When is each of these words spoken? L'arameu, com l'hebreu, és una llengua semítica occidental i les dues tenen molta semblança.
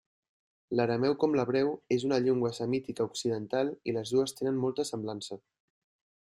L'arameu, 0.77 1.11
com 1.23 1.35
l'hebreu, 1.39 1.69
és 1.97 2.05
una 2.07 2.19
llengua 2.27 2.51
semítica 2.61 3.07
occidental 3.11 3.71
i 3.91 3.95
les 3.99 4.15
dues 4.17 4.35
tenen 4.41 4.59
molta 4.65 4.87
semblança. 4.93 5.39